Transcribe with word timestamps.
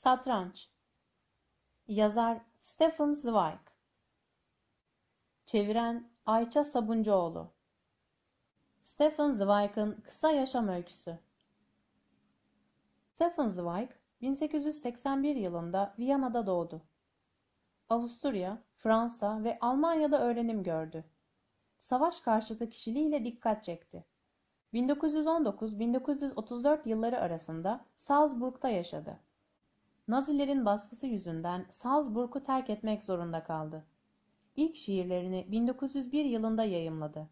Satranç 0.00 0.68
Yazar 1.88 2.40
Stefan 2.58 3.12
Zweig 3.12 3.60
Çeviren 5.44 6.10
Ayça 6.26 6.64
Sabuncuoğlu 6.64 7.50
Stefan 8.80 9.30
Zweig'ın 9.30 10.00
Kısa 10.04 10.30
Yaşam 10.30 10.68
Öyküsü 10.68 11.18
Stefan 13.14 13.48
Zweig 13.48 13.90
1881 14.20 15.36
yılında 15.36 15.94
Viyana'da 15.98 16.46
doğdu. 16.46 16.82
Avusturya, 17.88 18.62
Fransa 18.76 19.44
ve 19.44 19.58
Almanya'da 19.60 20.20
öğrenim 20.20 20.62
gördü. 20.62 21.04
Savaş 21.76 22.20
karşıtı 22.20 22.68
kişiliğiyle 22.68 23.24
dikkat 23.24 23.64
çekti. 23.64 24.04
1919-1934 24.74 26.88
yılları 26.88 27.20
arasında 27.20 27.84
Salzburg'da 27.96 28.68
yaşadı. 28.68 29.29
Nazilerin 30.10 30.64
baskısı 30.64 31.06
yüzünden 31.06 31.66
Salzburg'u 31.68 32.42
terk 32.42 32.70
etmek 32.70 33.02
zorunda 33.02 33.42
kaldı. 33.42 33.84
İlk 34.56 34.76
şiirlerini 34.76 35.46
1901 35.50 36.24
yılında 36.24 36.64
yayımladı. 36.64 37.28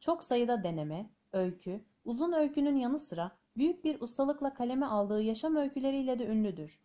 Çok 0.00 0.24
sayıda 0.24 0.64
deneme, 0.64 1.10
öykü, 1.32 1.84
uzun 2.04 2.32
öykünün 2.32 2.76
yanı 2.76 2.98
sıra 2.98 3.30
büyük 3.56 3.84
bir 3.84 4.00
ustalıkla 4.00 4.54
kaleme 4.54 4.86
aldığı 4.86 5.22
yaşam 5.22 5.56
öyküleriyle 5.56 6.18
de 6.18 6.26
ünlüdür. 6.26 6.80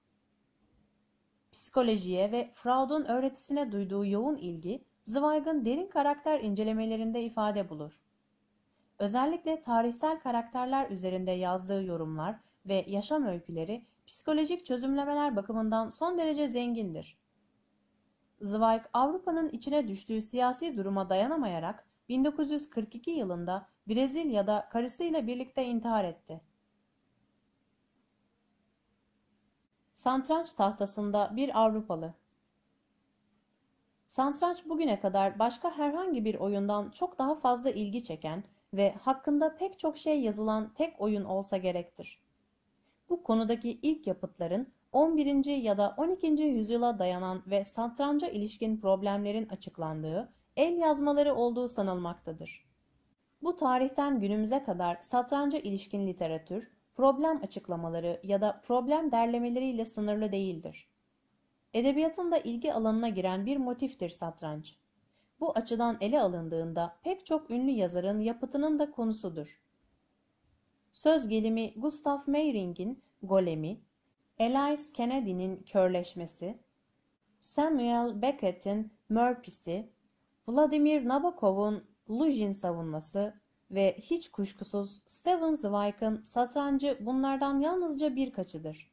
Psikolojiye 1.52 2.32
ve 2.32 2.52
Freud'un 2.54 3.06
öğretisine 3.06 3.72
duyduğu 3.72 4.06
yoğun 4.06 4.36
ilgi, 4.36 4.86
Zweig'ın 5.04 5.66
derin 5.66 5.88
karakter 5.88 6.40
incelemelerinde 6.40 7.24
ifade 7.24 7.70
bulur. 7.70 8.02
Özellikle 9.00 9.62
tarihsel 9.62 10.20
karakterler 10.20 10.90
üzerinde 10.90 11.32
yazdığı 11.32 11.84
yorumlar 11.84 12.40
ve 12.66 12.86
yaşam 12.88 13.26
öyküleri 13.26 13.89
psikolojik 14.10 14.66
çözümlemeler 14.66 15.36
bakımından 15.36 15.90
son 15.90 16.18
derece 16.18 16.48
zengindir. 16.48 17.18
Zweig 18.42 18.82
Avrupa'nın 18.94 19.50
içine 19.50 19.88
düştüğü 19.88 20.22
siyasi 20.22 20.78
duruma 20.78 21.10
dayanamayarak 21.10 21.88
1942 22.10 23.12
yılında 23.12 23.68
Brezilya'da 23.88 24.70
karısıyla 24.72 25.28
birlikte 25.28 25.66
intihar 25.66 26.06
etti. 26.06 26.42
Santranç 29.94 30.54
tahtasında 30.54 31.36
bir 31.36 31.62
Avrupalı 31.62 32.14
Santranç 34.06 34.66
bugüne 34.66 35.00
kadar 35.00 35.40
başka 35.40 35.78
herhangi 35.78 36.26
bir 36.26 36.36
oyundan 36.36 36.92
çok 36.92 37.20
daha 37.20 37.36
fazla 37.36 37.70
ilgi 37.70 38.04
çeken 38.04 38.44
ve 38.74 38.96
hakkında 39.02 39.56
pek 39.56 39.80
çok 39.80 39.98
şey 39.98 40.22
yazılan 40.22 40.74
tek 40.74 41.02
oyun 41.02 41.24
olsa 41.26 41.58
gerektir. 41.58 42.29
Bu 43.10 43.24
konudaki 43.24 43.80
ilk 43.82 44.08
yapıtların 44.08 44.74
11. 44.92 45.46
ya 45.46 45.78
da 45.78 45.96
12. 45.98 46.28
yüzyıla 46.28 47.00
dayanan 47.00 47.44
ve 47.48 47.64
satranca 47.64 48.28
ilişkin 48.28 48.78
problemlerin 48.78 49.50
açıklandığı 49.50 50.34
el 50.58 50.78
yazmaları 50.78 51.34
olduğu 51.36 51.68
sanılmaktadır. 51.68 52.66
Bu 53.42 53.56
tarihten 53.56 54.20
günümüze 54.20 54.64
kadar 54.64 54.98
satranca 55.02 55.60
ilişkin 55.60 56.08
literatür, 56.08 56.72
problem 56.96 57.44
açıklamaları 57.44 58.20
ya 58.24 58.42
da 58.42 58.62
problem 58.64 59.12
derlemeleriyle 59.12 59.86
sınırlı 59.86 60.32
değildir. 60.32 60.90
Edebiyatın 61.74 62.32
da 62.32 62.38
ilgi 62.38 62.74
alanına 62.74 63.10
giren 63.10 63.46
bir 63.46 63.58
motiftir 63.58 64.10
satranç. 64.10 64.78
Bu 65.40 65.52
açıdan 65.58 65.98
ele 66.02 66.22
alındığında 66.22 66.98
pek 67.04 67.26
çok 67.26 67.52
ünlü 67.52 67.72
yazarın 67.72 68.20
yapıtının 68.20 68.80
da 68.80 68.92
konusudur. 68.92 69.62
Söz 70.92 71.28
gelimi 71.28 71.74
Gustav 71.76 72.20
Meyring'in 72.28 73.04
Golemi, 73.24 73.82
Elias 74.38 74.92
Kennedy'nin 74.94 75.64
Körleşmesi, 75.64 76.60
Samuel 77.40 78.22
Beckett'in 78.22 78.94
Murphy'si, 79.10 79.90
Vladimir 80.48 81.08
Nabokov'un 81.08 81.84
Lujin 82.10 82.52
savunması 82.52 83.42
ve 83.72 83.98
hiç 83.98 84.32
kuşkusuz 84.32 85.02
Steven 85.06 85.54
Zweig'ın 85.54 86.24
satrancı 86.24 86.98
bunlardan 87.02 87.60
yalnızca 87.60 88.16
birkaçıdır. 88.16 88.92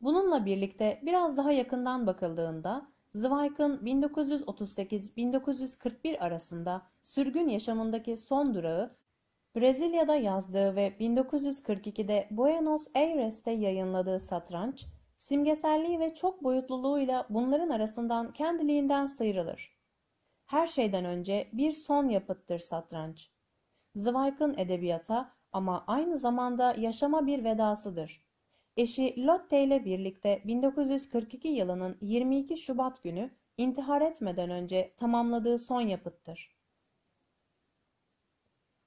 Bununla 0.00 0.46
birlikte 0.46 1.00
biraz 1.02 1.36
daha 1.36 1.52
yakından 1.52 2.06
bakıldığında 2.06 2.93
Zweig'ın 3.14 3.78
1938-1941 3.78 6.18
arasında 6.18 6.82
sürgün 7.02 7.48
yaşamındaki 7.48 8.16
son 8.16 8.54
durağı 8.54 8.96
Brezilya'da 9.56 10.14
yazdığı 10.14 10.76
ve 10.76 10.96
1942'de 11.00 12.28
Buenos 12.30 12.86
Aires'te 12.94 13.50
yayınladığı 13.50 14.20
satranç, 14.20 14.86
simgeselliği 15.16 16.00
ve 16.00 16.14
çok 16.14 16.44
boyutluluğuyla 16.44 17.26
bunların 17.30 17.68
arasından 17.68 18.28
kendiliğinden 18.28 19.06
sıyrılır. 19.06 19.76
Her 20.44 20.66
şeyden 20.66 21.04
önce 21.04 21.48
bir 21.52 21.72
son 21.72 22.08
yapıttır 22.08 22.58
satranç. 22.58 23.30
Zweig'ın 23.94 24.54
edebiyata 24.58 25.32
ama 25.52 25.84
aynı 25.86 26.16
zamanda 26.16 26.74
yaşama 26.78 27.26
bir 27.26 27.44
vedasıdır. 27.44 28.24
Eşi 28.76 29.26
Lotte 29.26 29.64
ile 29.64 29.84
birlikte 29.84 30.42
1942 30.44 31.48
yılının 31.48 31.96
22 32.00 32.56
Şubat 32.56 33.02
günü 33.02 33.30
intihar 33.58 34.02
etmeden 34.02 34.50
önce 34.50 34.94
tamamladığı 34.96 35.58
son 35.58 35.80
yapıttır. 35.80 36.56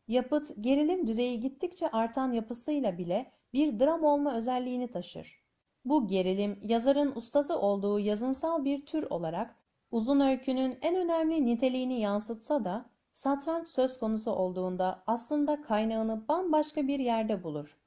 Yapıt 0.07 0.51
gerilim 0.61 1.07
düzeyi 1.07 1.39
gittikçe 1.39 1.91
artan 1.91 2.31
yapısıyla 2.31 2.97
bile 2.97 3.31
bir 3.53 3.79
dram 3.79 4.03
olma 4.03 4.35
özelliğini 4.35 4.91
taşır. 4.91 5.43
Bu 5.85 6.07
gerilim 6.07 6.59
yazarın 6.63 7.15
ustası 7.15 7.59
olduğu 7.59 7.99
yazınsal 7.99 8.65
bir 8.65 8.85
tür 8.85 9.03
olarak 9.09 9.55
uzun 9.91 10.19
öykünün 10.19 10.77
en 10.81 10.95
önemli 10.95 11.45
niteliğini 11.45 11.99
yansıtsa 11.99 12.63
da 12.63 12.89
satranç 13.11 13.67
söz 13.67 13.99
konusu 13.99 14.31
olduğunda 14.31 15.03
aslında 15.07 15.61
kaynağını 15.61 16.27
bambaşka 16.27 16.87
bir 16.87 16.99
yerde 16.99 17.43
bulur 17.43 17.77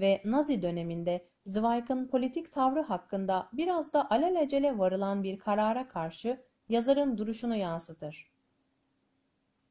ve 0.00 0.22
Nazi 0.24 0.62
döneminde 0.62 1.28
Zweig'ın 1.44 2.08
politik 2.08 2.52
tavrı 2.52 2.80
hakkında 2.80 3.48
biraz 3.52 3.92
da 3.92 4.10
alelacele 4.10 4.78
varılan 4.78 5.22
bir 5.22 5.38
karara 5.38 5.88
karşı 5.88 6.44
yazarın 6.68 7.18
duruşunu 7.18 7.56
yansıtır. 7.56 8.32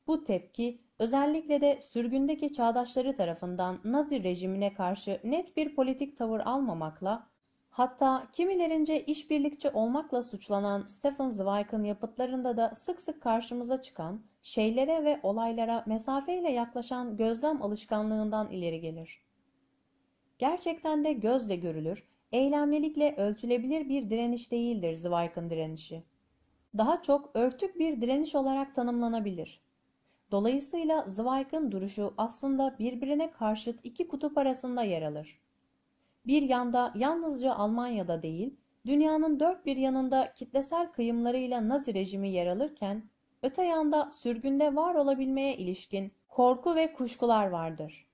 Bu 0.07 0.23
tepki 0.23 0.81
özellikle 0.99 1.61
de 1.61 1.81
sürgündeki 1.81 2.53
çağdaşları 2.53 3.15
tarafından 3.15 3.79
Nazi 3.83 4.23
rejimine 4.23 4.73
karşı 4.73 5.19
net 5.23 5.57
bir 5.57 5.75
politik 5.75 6.17
tavır 6.17 6.39
almamakla, 6.39 7.27
hatta 7.69 8.27
kimilerince 8.33 9.05
işbirlikçi 9.05 9.69
olmakla 9.69 10.23
suçlanan 10.23 10.85
Stefan 10.85 11.29
Zweig'ın 11.29 11.83
yapıtlarında 11.83 12.57
da 12.57 12.75
sık 12.75 13.01
sık 13.01 13.21
karşımıza 13.21 13.81
çıkan, 13.81 14.21
şeylere 14.41 15.03
ve 15.03 15.19
olaylara 15.23 15.83
mesafeyle 15.87 16.51
yaklaşan 16.51 17.17
gözlem 17.17 17.61
alışkanlığından 17.61 18.51
ileri 18.51 18.81
gelir. 18.81 19.26
Gerçekten 20.37 21.03
de 21.03 21.13
gözle 21.13 21.55
görülür, 21.55 22.03
eylemlilikle 22.31 23.15
ölçülebilir 23.15 23.89
bir 23.89 24.09
direniş 24.09 24.51
değildir 24.51 24.93
Zweig'ın 24.93 25.49
direnişi. 25.49 26.03
Daha 26.77 27.01
çok 27.01 27.31
örtük 27.33 27.79
bir 27.79 28.01
direniş 28.01 28.35
olarak 28.35 28.75
tanımlanabilir. 28.75 29.61
Dolayısıyla 30.31 31.05
Zweig'ın 31.07 31.71
duruşu 31.71 32.13
aslında 32.17 32.75
birbirine 32.79 33.31
karşıt 33.31 33.79
iki 33.83 34.07
kutup 34.07 34.37
arasında 34.37 34.83
yer 34.83 35.01
alır. 35.01 35.39
Bir 36.27 36.41
yanda 36.41 36.93
yalnızca 36.95 37.53
Almanya'da 37.53 38.21
değil, 38.21 38.55
dünyanın 38.85 39.39
dört 39.39 39.65
bir 39.65 39.77
yanında 39.77 40.33
kitlesel 40.33 40.91
kıyımlarıyla 40.91 41.69
Nazi 41.69 41.93
rejimi 41.93 42.29
yer 42.29 42.47
alırken, 42.47 43.09
öte 43.43 43.63
yanda 43.63 44.09
sürgünde 44.09 44.75
var 44.75 44.95
olabilmeye 44.95 45.57
ilişkin 45.57 46.11
korku 46.27 46.75
ve 46.75 46.93
kuşkular 46.93 47.47
vardır. 47.47 48.06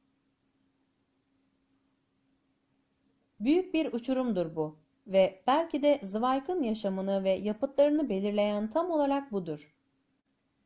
Büyük 3.43 3.73
bir 3.73 3.93
uçurumdur 3.93 4.55
bu 4.55 4.77
ve 5.07 5.43
belki 5.47 5.83
de 5.83 5.99
Zweig'ın 6.03 6.63
yaşamını 6.63 7.23
ve 7.23 7.29
yapıtlarını 7.29 8.09
belirleyen 8.09 8.69
tam 8.69 8.91
olarak 8.91 9.31
budur. 9.31 9.75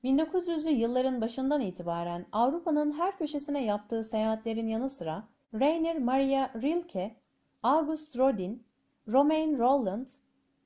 1900'lü 0.03 0.69
yılların 0.69 1.21
başından 1.21 1.61
itibaren 1.61 2.25
Avrupa'nın 2.31 2.91
her 2.91 3.17
köşesine 3.17 3.65
yaptığı 3.65 4.03
seyahatlerin 4.03 4.67
yanı 4.67 4.89
sıra 4.89 5.27
Rainer 5.53 5.99
Maria 5.99 6.49
Rilke, 6.61 7.15
August 7.63 8.17
Rodin, 8.17 8.63
Romain 9.07 9.59
Rolland, 9.59 10.07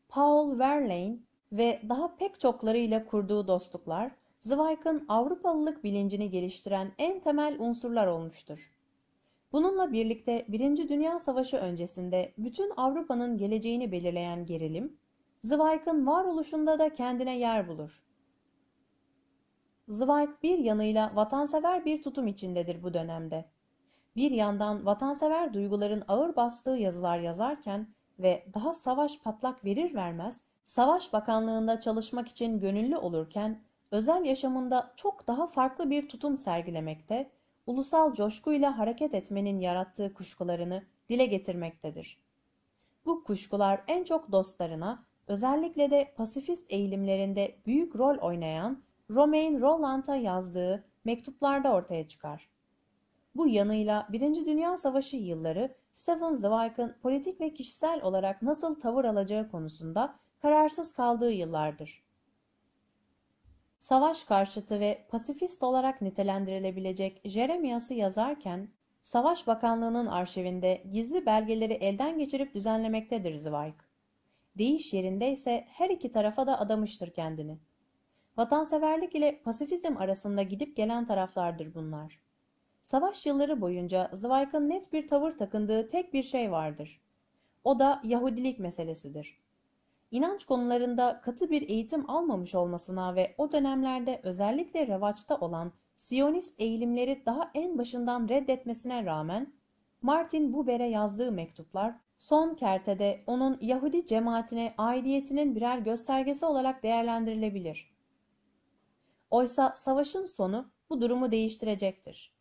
Paul 0.10 0.60
Verlaine 0.60 1.18
ve 1.52 1.82
daha 1.90 2.16
pek 2.16 2.40
çoklarıyla 2.40 3.06
kurduğu 3.06 3.48
dostluklar, 3.48 4.12
Zweig'ın 4.40 5.06
Avrupalılık 5.08 5.84
bilincini 5.84 6.30
geliştiren 6.30 6.92
en 6.98 7.20
temel 7.20 7.60
unsurlar 7.60 8.08
olmuştur. 8.08 8.81
Bununla 9.52 9.92
birlikte 9.92 10.46
Birinci 10.48 10.90
Dünya 10.90 11.20
Savaşı 11.20 11.58
öncesinde 11.58 12.34
bütün 12.38 12.72
Avrupa'nın 12.78 13.38
geleceğini 13.38 13.92
belirleyen 13.92 14.46
gerilim, 14.46 14.98
Zweig'ın 15.40 16.08
varoluşunda 16.08 16.80
da 16.80 16.94
kendine 16.94 17.38
yer 17.38 17.68
bulur. 17.68 18.04
Zweig 19.88 20.30
bir 20.44 20.58
yanıyla 20.58 21.16
vatansever 21.16 21.86
bir 21.86 22.02
tutum 22.02 22.28
içindedir 22.28 22.84
bu 22.84 22.94
dönemde. 22.94 23.46
bir 24.16 24.32
yandan 24.32 24.86
vatansever 24.86 25.54
duyguların 25.54 26.04
ağır 26.08 26.36
bastığı 26.36 26.70
yazılar 26.78 27.20
yazarken 27.20 27.96
ve 28.20 28.46
daha 28.54 28.74
savaş 28.74 29.20
patlak 29.20 29.66
verir 29.66 29.96
vermez 29.96 30.44
Savaş 30.64 31.14
Bakanlığında 31.14 31.80
çalışmak 31.80 32.28
için 32.28 32.60
gönüllü 32.60 32.98
olurken 32.98 33.62
özel 33.92 34.26
yaşamında 34.26 34.94
çok 34.96 35.28
daha 35.28 35.48
farklı 35.48 35.90
bir 35.90 36.10
tutum 36.10 36.38
sergilemekte, 36.38 37.32
ulusal 37.72 38.14
coşkuyla 38.14 38.78
hareket 38.78 39.14
etmenin 39.14 39.60
yarattığı 39.60 40.14
kuşkularını 40.14 40.84
dile 41.10 41.26
getirmektedir. 41.26 42.20
Bu 43.06 43.24
kuşkular 43.24 43.84
en 43.88 44.04
çok 44.04 44.32
dostlarına, 44.32 45.06
özellikle 45.28 45.92
de 45.92 46.14
pasifist 46.18 46.74
eğilimlerinde 46.74 47.56
büyük 47.66 48.00
rol 48.00 48.18
oynayan 48.18 48.84
Romain 49.10 49.62
Rolland'a 49.62 50.16
yazdığı 50.16 50.84
mektuplarda 51.06 51.74
ortaya 51.74 52.08
çıkar. 52.08 52.50
Bu 53.36 53.48
yanıyla 53.48 54.08
Birinci 54.12 54.46
Dünya 54.46 54.78
Savaşı 54.78 55.18
yılları 55.18 55.76
Stephen 55.92 56.34
Zweig'ın 56.34 56.96
politik 57.02 57.42
ve 57.42 57.54
kişisel 57.54 58.04
olarak 58.04 58.42
nasıl 58.42 58.80
tavır 58.80 59.06
alacağı 59.06 59.52
konusunda 59.52 60.16
kararsız 60.40 60.94
kaldığı 60.94 61.32
yıllardır. 61.32 62.04
Savaş 63.82 64.24
karşıtı 64.24 64.80
ve 64.80 65.06
pasifist 65.10 65.64
olarak 65.64 66.02
nitelendirilebilecek 66.02 67.22
Jeremias'ı 67.26 67.94
yazarken, 67.94 68.70
Savaş 69.02 69.48
Bakanlığı'nın 69.48 70.06
arşivinde 70.06 70.84
gizli 70.92 71.26
belgeleri 71.26 71.74
elden 71.74 72.18
geçirip 72.18 72.54
düzenlemektedir 72.54 73.36
Zweig. 73.36 73.74
Değiş 74.58 74.94
yerinde 74.94 75.32
ise 75.32 75.66
her 75.68 75.90
iki 75.90 76.12
tarafa 76.12 76.48
da 76.48 76.60
adamıştır 76.60 77.14
kendini. 77.14 77.58
Vatanseverlik 78.38 79.16
ile 79.16 79.42
pasifizm 79.44 79.98
arasında 79.98 80.42
gidip 80.42 80.78
gelen 80.78 81.06
taraflardır 81.06 81.74
bunlar. 81.74 82.20
Savaş 82.82 83.26
yılları 83.26 83.62
boyunca 83.62 84.10
Zweig'ın 84.14 84.70
net 84.70 84.94
bir 84.94 85.08
tavır 85.08 85.32
takındığı 85.32 85.88
tek 85.88 86.14
bir 86.14 86.24
şey 86.24 86.52
vardır. 86.52 87.02
O 87.64 87.80
da 87.80 88.02
Yahudilik 88.04 88.60
meselesidir. 88.60 89.42
İnanç 90.12 90.46
konularında 90.46 91.22
katı 91.22 91.50
bir 91.50 91.70
eğitim 91.70 92.10
almamış 92.10 92.56
olmasına 92.56 93.16
ve 93.16 93.36
o 93.38 93.52
dönemlerde 93.52 94.22
özellikle 94.24 94.88
revaçta 94.88 95.38
olan 95.38 95.72
Siyonist 95.96 96.54
eğilimleri 96.60 97.24
daha 97.26 97.52
en 97.54 97.78
başından 97.78 98.30
reddetmesine 98.30 99.06
rağmen 99.06 99.54
Martin 100.02 100.54
Buber'e 100.54 100.88
yazdığı 100.88 101.32
mektuplar 101.32 101.96
son 102.18 102.54
kertede 102.54 103.22
onun 103.28 103.58
Yahudi 103.62 104.06
cemaatine 104.06 104.74
aidiyetinin 104.78 105.56
birer 105.56 105.78
göstergesi 105.78 106.46
olarak 106.46 106.84
değerlendirilebilir. 106.84 107.92
Oysa 109.30 109.74
savaşın 109.76 110.26
sonu 110.26 110.72
bu 110.90 111.02
durumu 111.02 111.32
değiştirecektir. 111.32 112.34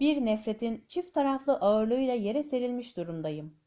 Bir 0.00 0.24
nefretin 0.24 0.84
çift 0.88 1.14
taraflı 1.14 1.56
ağırlığıyla 1.56 2.14
yere 2.14 2.42
serilmiş 2.42 2.96
durumdayım. 2.96 3.63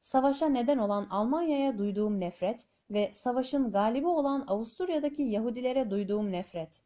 Savaşa 0.00 0.48
neden 0.48 0.78
olan 0.78 1.06
Almanya'ya 1.10 1.78
duyduğum 1.78 2.20
nefret 2.20 2.66
ve 2.90 3.14
savaşın 3.14 3.70
galibi 3.70 4.06
olan 4.06 4.44
Avusturya'daki 4.48 5.22
Yahudilere 5.22 5.90
duyduğum 5.90 6.32
nefret 6.32 6.80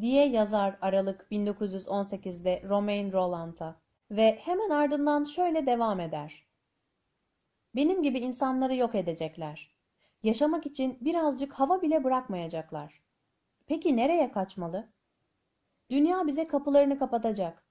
diye 0.00 0.28
yazar 0.28 0.78
Aralık 0.80 1.26
1918'de 1.30 2.62
Romain 2.68 3.12
Rolland'a 3.12 3.80
ve 4.10 4.38
hemen 4.40 4.70
ardından 4.70 5.24
şöyle 5.24 5.66
devam 5.66 6.00
eder. 6.00 6.46
Benim 7.74 8.02
gibi 8.02 8.18
insanları 8.18 8.76
yok 8.76 8.94
edecekler. 8.94 9.76
Yaşamak 10.22 10.66
için 10.66 10.98
birazcık 11.00 11.52
hava 11.52 11.82
bile 11.82 12.04
bırakmayacaklar. 12.04 13.02
Peki 13.66 13.96
nereye 13.96 14.32
kaçmalı? 14.32 14.88
Dünya 15.90 16.26
bize 16.26 16.46
kapılarını 16.46 16.98
kapatacak. 16.98 17.66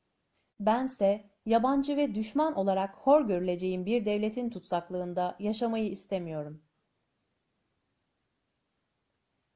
Bense 0.59 1.29
yabancı 1.45 1.97
ve 1.97 2.15
düşman 2.15 2.55
olarak 2.55 2.95
hor 2.95 3.21
görüleceğim 3.21 3.85
bir 3.85 4.05
devletin 4.05 4.49
tutsaklığında 4.49 5.35
yaşamayı 5.39 5.89
istemiyorum. 5.89 6.61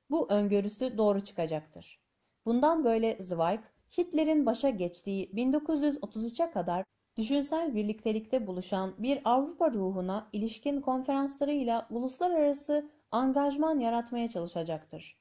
Bu 0.10 0.32
öngörüsü 0.32 0.98
doğru 0.98 1.20
çıkacaktır. 1.20 2.00
Bundan 2.46 2.84
böyle 2.84 3.18
Zweig, 3.20 3.60
Hitler'in 3.98 4.46
başa 4.46 4.70
geçtiği 4.70 5.32
1933'e 5.34 6.52
kadar 6.52 6.86
düşünsel 7.18 7.76
birliktelikte 7.76 8.48
buluşan 8.48 8.96
bir 8.98 9.22
Avrupa 9.26 9.74
ruhuna 9.74 10.30
ilişkin 10.34 10.82
konferanslarıyla 10.82 11.88
uluslararası 11.90 12.92
angajman 13.12 13.80
yaratmaya 13.80 14.28
çalışacaktır. 14.28 15.20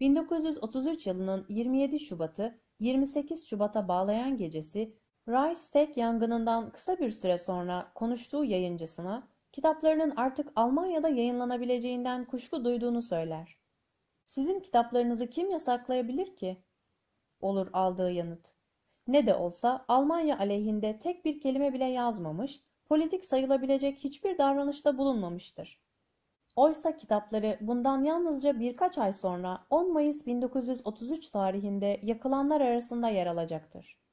1933 0.00 1.06
yılının 1.06 1.46
27 1.48 2.00
Şubat'ı 2.00 2.60
28 2.80 3.46
Şubat'a 3.46 3.88
bağlayan 3.88 4.36
gecesi 4.36 4.94
Reichstag 5.28 5.96
yangınından 5.96 6.70
kısa 6.70 6.98
bir 6.98 7.10
süre 7.10 7.38
sonra 7.38 7.92
konuştuğu 7.94 8.44
yayıncısına 8.44 9.28
kitaplarının 9.52 10.12
artık 10.16 10.52
Almanya'da 10.56 11.08
yayınlanabileceğinden 11.08 12.24
kuşku 12.24 12.64
duyduğunu 12.64 13.02
söyler. 13.02 13.56
Sizin 14.24 14.58
kitaplarınızı 14.58 15.30
kim 15.30 15.50
yasaklayabilir 15.50 16.36
ki? 16.36 16.62
Olur 17.40 17.68
aldığı 17.72 18.10
yanıt. 18.10 18.52
Ne 19.06 19.26
de 19.26 19.34
olsa 19.34 19.84
Almanya 19.88 20.38
aleyhinde 20.38 20.98
tek 20.98 21.24
bir 21.24 21.40
kelime 21.40 21.72
bile 21.72 21.84
yazmamış, 21.84 22.60
politik 22.86 23.24
sayılabilecek 23.24 23.98
hiçbir 23.98 24.38
davranışta 24.38 24.98
bulunmamıştır. 24.98 25.80
Oysa 26.56 26.96
kitapları 26.96 27.58
bundan 27.60 28.02
yalnızca 28.02 28.60
birkaç 28.60 28.98
ay 28.98 29.12
sonra 29.12 29.66
10 29.70 29.92
Mayıs 29.92 30.26
1933 30.26 31.30
tarihinde 31.30 32.00
yakılanlar 32.02 32.60
arasında 32.60 33.08
yer 33.08 33.26
alacaktır. 33.26 34.07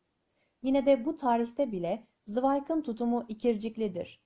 Yine 0.66 0.86
de 0.86 1.06
bu 1.06 1.16
tarihte 1.16 1.72
bile 1.72 2.08
Zweig'ın 2.26 2.82
tutumu 2.82 3.26
ikirciklidir. 3.28 4.22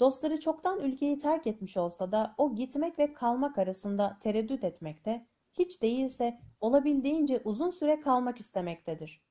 Dostları 0.00 0.40
çoktan 0.40 0.80
ülkeyi 0.80 1.18
terk 1.18 1.46
etmiş 1.46 1.76
olsa 1.76 2.12
da 2.12 2.34
o 2.38 2.54
gitmek 2.54 2.98
ve 2.98 3.14
kalmak 3.14 3.58
arasında 3.58 4.16
tereddüt 4.20 4.64
etmekte, 4.64 5.26
hiç 5.52 5.82
değilse 5.82 6.40
olabildiğince 6.60 7.40
uzun 7.44 7.70
süre 7.70 8.00
kalmak 8.00 8.38
istemektedir. 8.38 9.22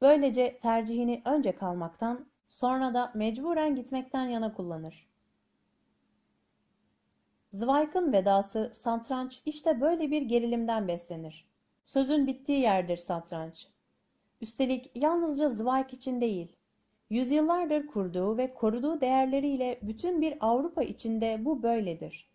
Böylece 0.00 0.58
tercihini 0.58 1.22
önce 1.24 1.54
kalmaktan, 1.54 2.26
sonra 2.48 2.94
da 2.94 3.12
mecburen 3.14 3.74
gitmekten 3.74 4.24
yana 4.24 4.54
kullanır. 4.54 5.08
Zweig'ın 7.50 8.12
vedası 8.12 8.70
satranç 8.74 9.42
işte 9.46 9.80
böyle 9.80 10.10
bir 10.10 10.22
gerilimden 10.22 10.88
beslenir. 10.88 11.46
Sözün 11.84 12.26
bittiği 12.26 12.60
yerdir 12.60 12.96
satranç. 12.96 13.72
Üstelik 14.42 14.90
yalnızca 14.94 15.48
Zweig 15.48 15.92
için 15.92 16.20
değil, 16.20 16.56
yüzyıllardır 17.10 17.86
kurduğu 17.86 18.36
ve 18.36 18.48
koruduğu 18.48 19.00
değerleriyle 19.00 19.78
bütün 19.82 20.20
bir 20.20 20.34
Avrupa 20.40 20.82
içinde 20.82 21.44
bu 21.44 21.62
böyledir. 21.62 22.31